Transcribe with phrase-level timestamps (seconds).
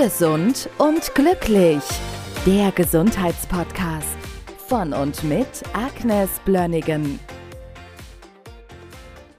[0.00, 1.82] Gesund und glücklich.
[2.46, 4.16] Der Gesundheitspodcast
[4.68, 7.18] von und mit Agnes Blönnigan.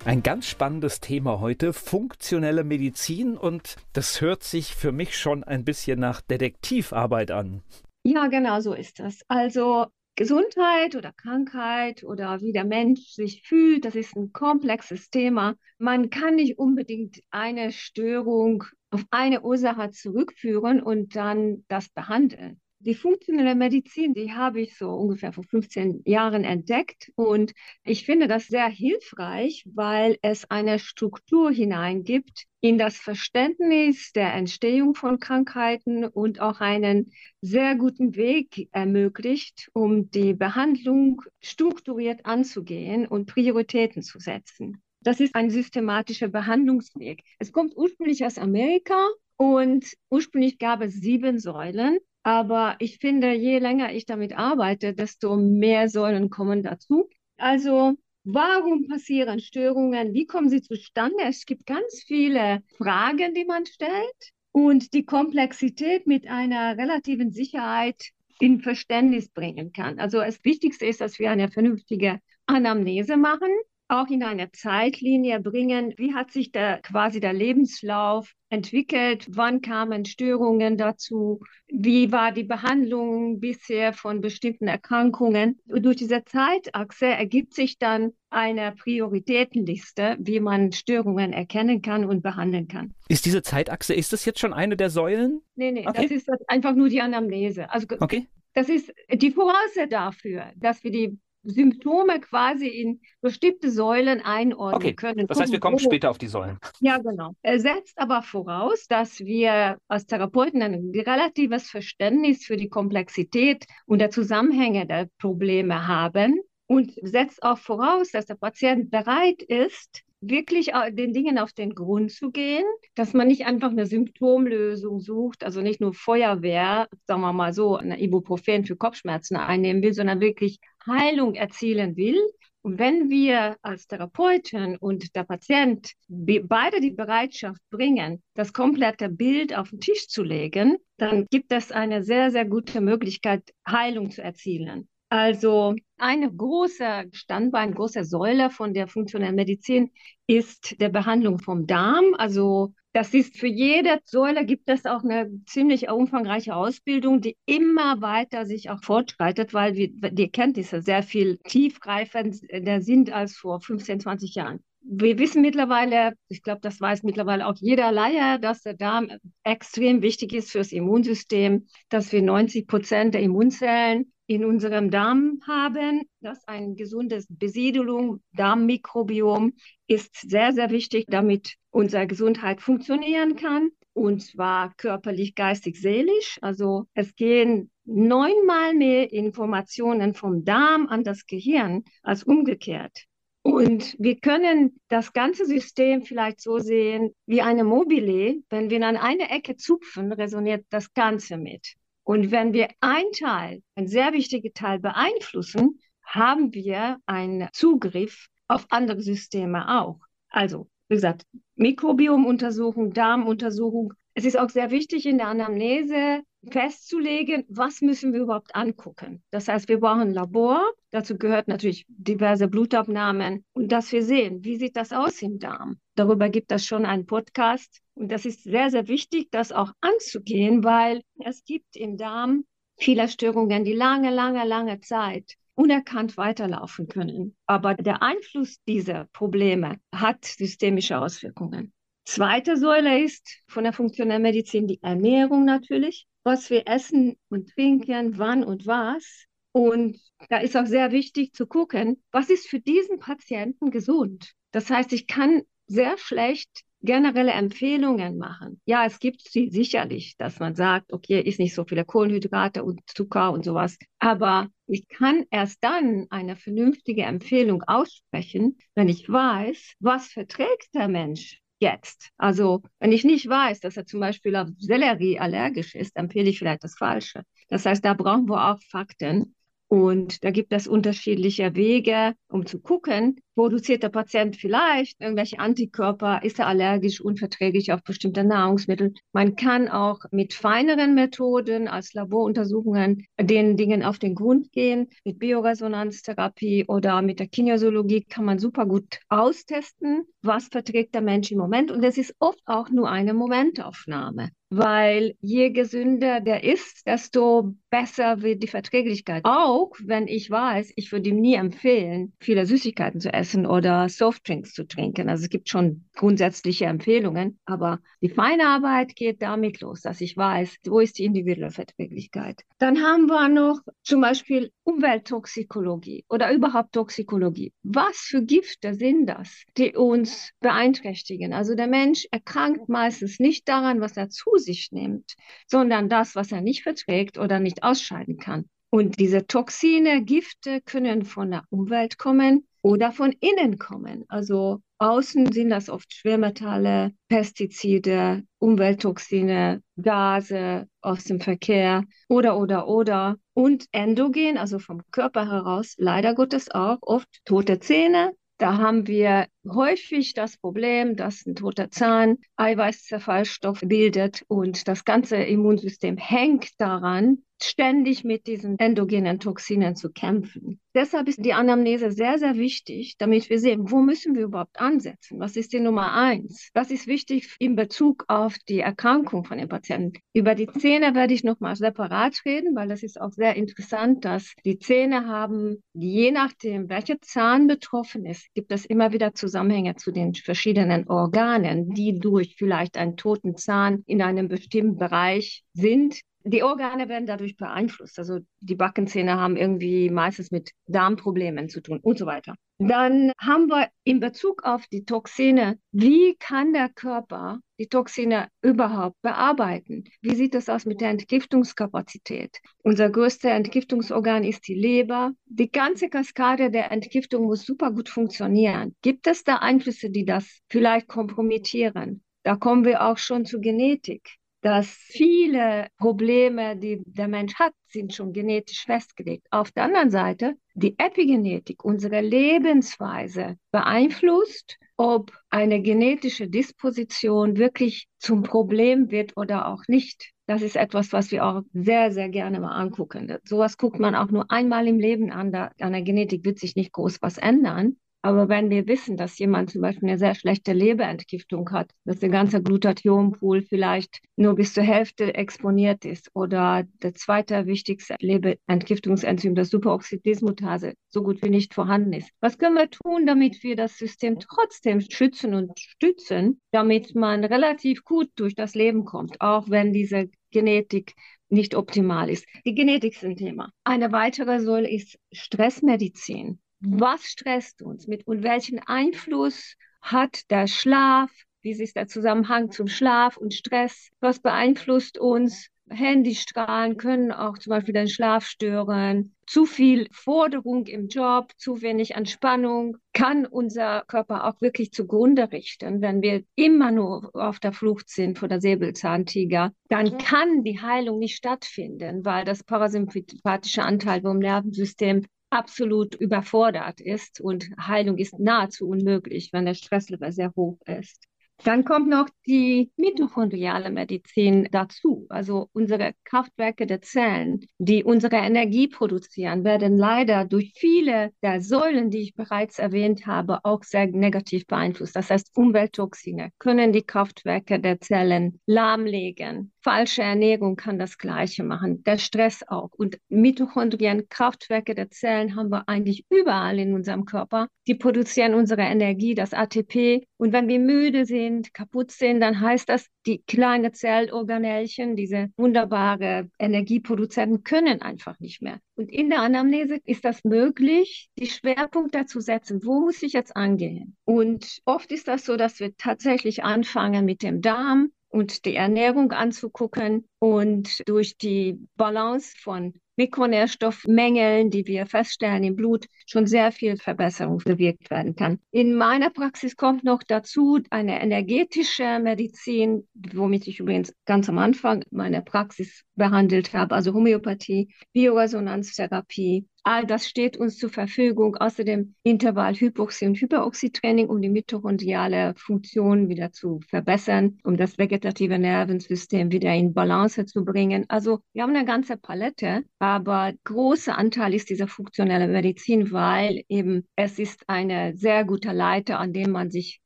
[0.03, 5.63] Ein ganz spannendes Thema heute, funktionelle Medizin und das hört sich für mich schon ein
[5.63, 7.63] bisschen nach Detektivarbeit an.
[8.03, 9.21] Ja, genau so ist das.
[9.29, 9.85] Also
[10.19, 15.55] Gesundheit oder Krankheit oder wie der Mensch sich fühlt, das ist ein komplexes Thema.
[15.77, 22.59] Man kann nicht unbedingt eine Störung auf eine Ursache zurückführen und dann das behandeln.
[22.81, 27.51] Die funktionelle Medizin, die habe ich so ungefähr vor 15 Jahren entdeckt und
[27.83, 34.95] ich finde das sehr hilfreich, weil es eine Struktur hineingibt in das Verständnis der Entstehung
[34.95, 37.11] von Krankheiten und auch einen
[37.41, 44.81] sehr guten Weg ermöglicht, um die Behandlung strukturiert anzugehen und Prioritäten zu setzen.
[45.01, 47.23] Das ist ein systematischer Behandlungsweg.
[47.39, 49.05] Es kommt ursprünglich aus Amerika
[49.35, 51.99] und ursprünglich gab es sieben Säulen.
[52.23, 57.09] Aber ich finde, je länger ich damit arbeite, desto mehr Säulen kommen dazu.
[57.37, 60.13] Also, warum passieren Störungen?
[60.13, 61.23] Wie kommen sie zustande?
[61.23, 68.11] Es gibt ganz viele Fragen, die man stellt und die Komplexität mit einer relativen Sicherheit
[68.39, 69.99] in Verständnis bringen kann.
[69.99, 73.49] Also das Wichtigste ist, dass wir eine vernünftige Anamnese machen
[73.89, 75.93] auch in eine Zeitlinie bringen.
[75.97, 79.25] Wie hat sich der, quasi der Lebenslauf entwickelt?
[79.29, 81.41] Wann kamen Störungen dazu?
[81.67, 85.59] Wie war die Behandlung bisher von bestimmten Erkrankungen?
[85.67, 92.21] Und durch diese Zeitachse ergibt sich dann eine Prioritätenliste, wie man Störungen erkennen kann und
[92.21, 92.93] behandeln kann.
[93.07, 95.41] Ist diese Zeitachse, ist das jetzt schon eine der Säulen?
[95.55, 96.03] Nee, nee, okay.
[96.03, 97.71] das ist einfach nur die Anamnese.
[97.71, 98.27] Also okay.
[98.53, 104.93] das ist die Voraussetzung dafür, dass wir die Symptome quasi in bestimmte Säulen einordnen okay.
[104.93, 105.27] können.
[105.27, 106.57] Das heißt, wir kommen später auf die Säulen.
[106.79, 107.33] Ja, genau.
[107.41, 113.99] Er setzt aber voraus, dass wir als Therapeuten ein relatives Verständnis für die Komplexität und
[113.99, 120.71] der Zusammenhänge der Probleme haben und setzt auch voraus, dass der Patient bereit ist, wirklich
[120.91, 122.65] den Dingen auf den Grund zu gehen,
[122.95, 127.77] dass man nicht einfach eine Symptomlösung sucht, also nicht nur Feuerwehr, sagen wir mal so,
[127.77, 132.19] eine Ibuprofen für Kopfschmerzen einnehmen will, sondern wirklich Heilung erzielen will.
[132.61, 139.57] Und wenn wir als Therapeuten und der Patient beide die Bereitschaft bringen, das komplette Bild
[139.57, 144.21] auf den Tisch zu legen, dann gibt es eine sehr, sehr gute Möglichkeit, Heilung zu
[144.21, 144.88] erzielen.
[145.09, 149.91] Also eine große Standbein, große Säule von der funktionellen Medizin
[150.27, 152.13] ist der Behandlung vom Darm.
[152.17, 158.01] Also das ist für jede Säule gibt es auch eine ziemlich umfangreiche Ausbildung, die immer
[158.01, 163.99] weiter sich auch fortschreitet, weil wir, die Erkenntnisse sehr viel tiefgreifender sind als vor 15,
[163.99, 164.63] 20 Jahren.
[164.91, 169.11] Wir wissen mittlerweile, ich glaube, das weiß mittlerweile auch jeder Laie, dass der Darm
[169.43, 176.09] extrem wichtig ist fürs Immunsystem, dass wir 90 Prozent der Immunzellen in unserem Darm haben.
[176.21, 179.53] Das ein gesundes Besiedelung, Darmmikrobiom
[179.85, 183.69] ist sehr, sehr wichtig, damit unsere Gesundheit funktionieren kann.
[183.93, 186.39] Und zwar körperlich, geistig, seelisch.
[186.41, 193.08] Also es gehen neunmal mehr Informationen vom Darm an das Gehirn als umgekehrt.
[193.41, 198.41] Und wir können das ganze System vielleicht so sehen wie eine Mobile.
[198.49, 201.75] Wenn wir an eine Ecke zupfen, resoniert das Ganze mit.
[202.03, 208.65] Und wenn wir ein Teil, ein sehr wichtiger Teil beeinflussen, haben wir einen Zugriff auf
[208.69, 209.99] andere Systeme auch.
[210.29, 213.93] Also, wie gesagt, Mikrobiomuntersuchung, Darmuntersuchung.
[214.15, 219.21] Es ist auch sehr wichtig in der Anamnese festzulegen, was müssen wir überhaupt angucken.
[219.31, 220.71] Das heißt, wir brauchen ein Labor.
[220.91, 225.79] Dazu gehört natürlich diverse Blutabnahmen und dass wir sehen, wie sieht das aus im Darm.
[225.95, 227.81] Darüber gibt es schon einen Podcast.
[227.93, 232.45] Und das ist sehr, sehr wichtig, das auch anzugehen, weil es gibt im Darm
[232.77, 237.35] viele Störungen, die lange, lange, lange Zeit unerkannt weiterlaufen können.
[237.45, 241.73] Aber der Einfluss dieser Probleme hat systemische Auswirkungen.
[242.05, 248.17] Zweite Säule ist von der funktionellen Medizin die Ernährung natürlich was wir essen und trinken,
[248.17, 249.25] wann und was.
[249.51, 249.99] Und
[250.29, 254.33] da ist auch sehr wichtig zu gucken, was ist für diesen Patienten gesund.
[254.51, 258.61] Das heißt, ich kann sehr schlecht generelle Empfehlungen machen.
[258.65, 262.81] Ja, es gibt sie sicherlich, dass man sagt, okay, ist nicht so viele Kohlenhydrate und
[262.85, 263.77] Zucker und sowas.
[263.99, 270.87] Aber ich kann erst dann eine vernünftige Empfehlung aussprechen, wenn ich weiß, was verträgt der
[270.87, 272.09] Mensch jetzt.
[272.17, 276.39] Also wenn ich nicht weiß, dass er zum Beispiel auf Sellerie allergisch ist, empfehle ich
[276.39, 277.23] vielleicht das Falsche.
[277.49, 279.35] Das heißt, da brauchen wir auch Fakten.
[279.67, 286.19] Und da gibt es unterschiedliche Wege, um zu gucken, produziert der Patient vielleicht irgendwelche Antikörper,
[286.23, 288.93] ist er allergisch, unverträglich auf bestimmte Nahrungsmittel.
[289.13, 294.89] Man kann auch mit feineren Methoden als Laboruntersuchungen den Dingen auf den Grund gehen.
[295.05, 301.31] Mit Bioresonanztherapie oder mit der Kinesiologie kann man super gut austesten, was verträgt der Mensch
[301.31, 301.71] im Moment.
[301.71, 308.21] Und es ist oft auch nur eine Momentaufnahme weil je gesünder der ist, desto besser
[308.21, 309.21] wird die Verträglichkeit.
[309.25, 314.53] Auch wenn ich weiß, ich würde ihm nie empfehlen, viele Süßigkeiten zu essen oder Softdrinks
[314.53, 315.09] zu trinken.
[315.09, 320.15] Also es gibt schon grundsätzliche Empfehlungen, aber die feine Arbeit geht damit los, dass ich
[320.15, 322.43] weiß, wo ist die individuelle Verträglichkeit.
[322.57, 327.53] Dann haben wir noch zum Beispiel Umwelttoxikologie oder überhaupt Toxikologie.
[327.63, 331.33] Was für Gifte sind das, die uns beeinträchtigen?
[331.33, 335.15] Also der Mensch erkrankt meistens nicht daran, was er zu sich nimmt,
[335.47, 338.45] sondern das, was er nicht verträgt oder nicht ausscheiden kann.
[338.71, 344.05] Und diese Toxine, Gifte können von der Umwelt kommen oder von innen kommen.
[344.07, 353.17] Also außen sind das oft Schwermetalle, Pestizide, Umwelttoxine, Gase aus dem Verkehr oder, oder, oder.
[353.33, 359.27] Und endogen, also vom Körper heraus, leider Gottes auch oft tote Zähne, da haben wir
[359.47, 367.23] häufig das Problem, dass ein toter Zahn Eiweißzerfallstoff bildet und das ganze Immunsystem hängt daran,
[367.41, 370.59] ständig mit diesen endogenen Toxinen zu kämpfen.
[370.75, 375.19] Deshalb ist die Anamnese sehr, sehr wichtig, damit wir sehen, wo müssen wir überhaupt ansetzen?
[375.19, 376.49] Was ist die Nummer eins?
[376.53, 379.99] Was ist wichtig in Bezug auf die Erkrankung von den Patienten?
[380.13, 384.33] Über die Zähne werde ich nochmal separat reden, weil das ist auch sehr interessant, dass
[384.45, 389.77] die Zähne haben, je nachdem, welcher Zahn betroffen ist, gibt es immer wieder zusammen Zusammenhänge
[389.77, 396.01] zu den verschiedenen Organen, die durch vielleicht einen toten Zahn in einem bestimmten Bereich sind.
[396.23, 397.97] Die Organe werden dadurch beeinflusst.
[397.97, 402.35] Also die Backenzähne haben irgendwie meistens mit Darmproblemen zu tun und so weiter.
[402.57, 409.01] Dann haben wir in Bezug auf die Toxine, wie kann der Körper die Toxine überhaupt
[409.01, 409.85] bearbeiten?
[410.01, 412.37] Wie sieht es aus mit der Entgiftungskapazität?
[412.63, 415.13] Unser größter Entgiftungsorgan ist die Leber.
[415.25, 418.75] Die ganze Kaskade der Entgiftung muss super gut funktionieren.
[418.81, 422.03] Gibt es da Einflüsse, die das vielleicht kompromittieren?
[422.23, 427.93] Da kommen wir auch schon zur Genetik dass viele Probleme, die der Mensch hat, sind
[427.93, 429.27] schon genetisch festgelegt.
[429.31, 438.23] Auf der anderen Seite, die Epigenetik, unsere Lebensweise beeinflusst, ob eine genetische Disposition wirklich zum
[438.23, 440.11] Problem wird oder auch nicht.
[440.25, 443.17] Das ist etwas, was wir auch sehr, sehr gerne mal angucken.
[443.25, 445.31] Sowas guckt man auch nur einmal im Leben an.
[445.31, 447.77] Da, an der Genetik wird sich nicht groß was ändern.
[448.01, 452.09] Aber wenn wir wissen, dass jemand zum Beispiel eine sehr schlechte Leberentgiftung hat, dass der
[452.09, 459.49] ganze Glutathionpool vielleicht nur bis zur Hälfte exponiert ist oder der zweite wichtigste Leberentgiftungsenzym, das
[459.49, 462.09] Superoxidismutase, so gut wie nicht vorhanden ist.
[462.21, 467.83] Was können wir tun, damit wir das System trotzdem schützen und stützen, damit man relativ
[467.83, 470.93] gut durch das Leben kommt, auch wenn diese Genetik
[471.27, 472.25] nicht optimal ist.
[472.45, 473.51] Die Genetik ist ein Thema.
[473.65, 476.39] Eine weitere Säule ist Stressmedizin.
[476.61, 477.87] Was stresst uns?
[477.87, 481.09] Mit und welchen Einfluss hat der Schlaf?
[481.41, 483.89] Wie ist der Zusammenhang zum Schlaf und Stress?
[484.01, 485.49] Was beeinflusst uns?
[485.69, 489.15] Handystrahlen können auch zum Beispiel den Schlaf stören.
[489.27, 495.81] Zu viel Forderung im Job, zu wenig Entspannung kann unser Körper auch wirklich zugrunde richten.
[495.81, 500.97] Wenn wir immer nur auf der Flucht sind vor der Säbelzahntiger, dann kann die Heilung
[500.97, 508.67] nicht stattfinden, weil das parasympathische Anteil vom Nervensystem absolut überfordert ist und Heilung ist nahezu
[508.67, 511.07] unmöglich, wenn der Stresslevel sehr hoch ist.
[511.43, 515.05] Dann kommt noch die mitochondriale Medizin dazu.
[515.09, 521.89] Also unsere Kraftwerke der Zellen, die unsere Energie produzieren, werden leider durch viele der Säulen,
[521.89, 524.95] die ich bereits erwähnt habe, auch sehr negativ beeinflusst.
[524.95, 529.53] Das heißt, Umwelttoxine können die Kraftwerke der Zellen lahmlegen.
[529.61, 532.71] Falsche Ernährung kann das Gleiche machen, der Stress auch.
[532.77, 537.47] Und Mitochondrien, Kraftwerke der Zellen haben wir eigentlich überall in unserem Körper.
[537.67, 540.05] Die produzieren unsere Energie, das ATP.
[540.17, 546.29] Und wenn wir müde sind, kaputt sind, dann heißt das, die kleinen Zellorganellchen, diese wunderbare
[546.39, 548.59] Energieproduzenten, können einfach nicht mehr.
[548.75, 552.61] Und in der Anamnese ist das möglich, die Schwerpunkte zu setzen.
[552.63, 553.95] Wo muss ich jetzt angehen?
[554.05, 559.11] Und oft ist das so, dass wir tatsächlich anfangen mit dem Darm, und die Ernährung
[559.11, 566.75] anzugucken und durch die Balance von Mikronährstoffmängeln, die wir feststellen im Blut, schon sehr viel
[566.75, 568.39] Verbesserung bewirkt werden kann.
[568.51, 574.83] In meiner Praxis kommt noch dazu eine energetische Medizin, womit ich übrigens ganz am Anfang
[574.91, 581.35] meiner Praxis behandelt habe, also Homöopathie, Bioresonanztherapie, All das steht uns zur Verfügung.
[581.35, 589.31] Außerdem Intervall-Hypoxie- und Hyperoxie-Training, um die mitochondriale Funktion wieder zu verbessern, um das vegetative Nervensystem
[589.31, 590.85] wieder in Balance zu bringen.
[590.87, 596.87] Also wir haben eine ganze Palette, aber großer Anteil ist dieser funktionelle Medizin, weil eben
[596.95, 599.81] es ist eine sehr gute Leiter, an dem man sich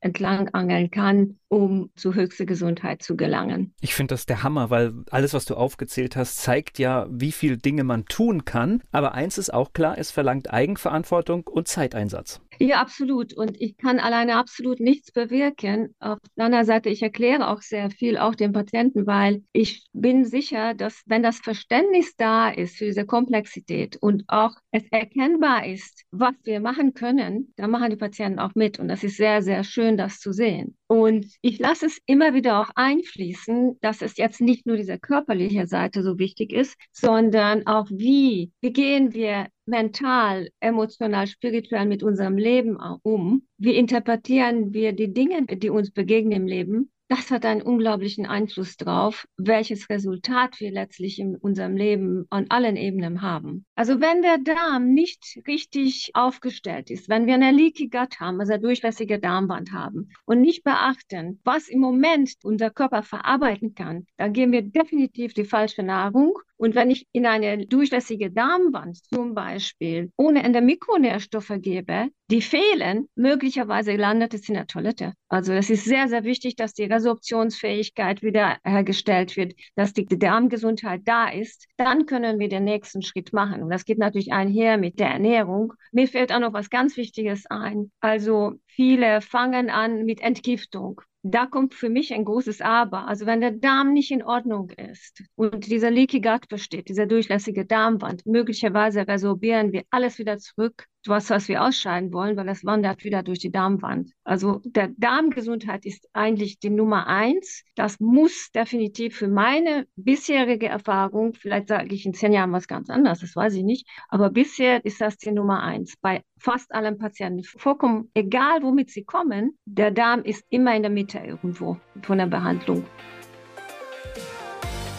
[0.00, 3.74] entlang angeln kann, um zu höchster Gesundheit zu gelangen.
[3.80, 7.58] Ich finde das der Hammer, weil alles, was du aufgezählt hast, zeigt ja, wie viel
[7.58, 8.82] Dinge man tun kann.
[8.90, 12.40] Aber eins ist auch klar, es verlangt Eigenverantwortung und Zeiteinsatz.
[12.58, 13.32] Ja, absolut.
[13.34, 15.94] Und ich kann alleine absolut nichts bewirken.
[16.00, 20.24] Auf der anderen Seite, ich erkläre auch sehr viel, auch den Patienten, weil ich bin
[20.24, 26.04] sicher, dass wenn das Verständnis da ist für diese Komplexität und auch es erkennbar ist,
[26.10, 28.78] was wir machen können, dann machen die Patienten auch mit.
[28.78, 30.76] Und das ist sehr, sehr schön, das zu sehen.
[30.86, 35.66] Und ich lasse es immer wieder auch einfließen, dass es jetzt nicht nur diese körperliche
[35.66, 42.36] Seite so wichtig ist, sondern auch wie, wie gehen wir mental, emotional, spirituell mit unserem
[42.36, 43.46] Leben um?
[43.58, 46.92] Wie interpretieren wir die Dinge, die uns begegnen im Leben?
[47.12, 52.76] das hat einen unglaublichen Einfluss drauf, welches Resultat wir letztlich in unserem Leben an allen
[52.76, 53.66] Ebenen haben.
[53.74, 58.54] Also wenn der Darm nicht richtig aufgestellt ist, wenn wir eine Leaky Gut haben, also
[58.54, 64.32] eine durchlässige Darmwand haben und nicht beachten, was im Moment unser Körper verarbeiten kann, dann
[64.32, 70.12] geben wir definitiv die falsche Nahrung und wenn ich in eine durchlässige Darmwand zum Beispiel
[70.16, 75.14] ohne Ende Mikronährstoffe gebe, die fehlen, möglicherweise landet es in der Toilette.
[75.28, 81.28] Also es ist sehr, sehr wichtig, dass die Resorptionsfähigkeit wiederhergestellt wird, dass die Darmgesundheit da
[81.30, 81.66] ist.
[81.78, 83.64] Dann können wir den nächsten Schritt machen.
[83.64, 85.72] Und das geht natürlich einher mit der Ernährung.
[85.90, 87.90] Mir fällt auch noch was ganz Wichtiges ein.
[87.98, 93.06] Also viele fangen an mit Entgiftung da kommt für mich ein großes Aber.
[93.06, 97.64] Also wenn der Darm nicht in Ordnung ist und dieser Leaky Gut besteht, dieser durchlässige
[97.64, 103.04] Darmwand, möglicherweise resorbieren wir alles wieder zurück was, was wir ausscheiden wollen, weil das wandert
[103.04, 104.12] wieder durch die Darmwand.
[104.24, 107.64] Also der Darmgesundheit ist eigentlich die Nummer eins.
[107.74, 112.90] Das muss definitiv für meine bisherige Erfahrung, vielleicht sage ich in zehn Jahren was ganz
[112.90, 115.94] anderes, das weiß ich nicht, aber bisher ist das die Nummer eins.
[116.00, 120.90] Bei fast allen Patienten, vollkommen egal womit sie kommen, der Darm ist immer in der
[120.90, 122.84] Mitte irgendwo von der Behandlung.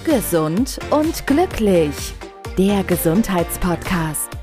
[0.06, 2.14] Gesund und glücklich.
[2.58, 4.43] Der Gesundheitspodcast